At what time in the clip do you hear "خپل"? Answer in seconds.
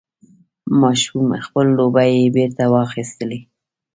1.45-1.65